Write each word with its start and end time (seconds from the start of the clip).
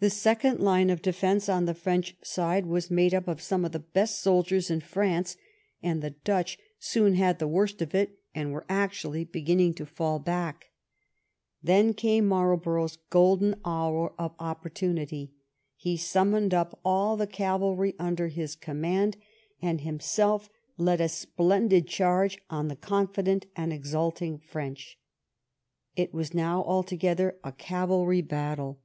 The 0.00 0.10
second 0.10 0.60
line 0.60 0.90
of 0.90 1.00
defence 1.00 1.48
on 1.48 1.64
the 1.64 1.72
French 1.72 2.16
side 2.22 2.66
was 2.66 2.90
made 2.90 3.14
up 3.14 3.26
of 3.28 3.40
some 3.40 3.64
of 3.64 3.70
the 3.72 3.78
best 3.78 4.20
soldiers 4.20 4.68
in 4.68 4.80
France, 4.80 5.36
and 5.82 6.02
the 6.02 6.10
Dutch 6.10 6.58
soon 6.80 7.14
had 7.14 7.38
the 7.38 7.48
worst 7.48 7.80
of 7.80 7.94
it, 7.94 8.18
and 8.34 8.52
were 8.52 8.66
actually 8.68 9.24
beginning 9.24 9.72
to 9.74 9.86
fall 9.86 10.18
back. 10.18 10.70
Then 11.62 11.94
came 11.94 12.26
Marlborough's 12.26 12.98
golden 13.10 13.54
hour 13.64 14.12
of 14.18 14.36
opportu 14.38 14.92
247 14.92 14.92
THE 14.92 15.04
RKIGN 15.04 15.04
OF 15.04 15.08
QUEEN 15.08 15.22
ANNE 15.22 15.28
nity. 15.28 15.30
He 15.76 15.96
summoned 15.96 16.52
up 16.52 16.78
all 16.84 17.16
the 17.16 17.26
cavalry 17.28 17.94
under 17.98 18.26
his 18.28 18.56
command, 18.56 19.16
and 19.62 19.82
himself 19.82 20.50
led 20.76 21.00
a 21.00 21.08
splendid 21.08 21.86
charge 21.86 22.40
on 22.50 22.66
the 22.68 22.76
confident 22.76 23.46
and 23.56 23.72
exulting 23.72 24.38
French. 24.40 24.98
It 25.96 26.12
was 26.12 26.34
now 26.34 26.62
altogether 26.64 27.38
a 27.44 27.52
cavalry 27.52 28.20
battle. 28.20 28.80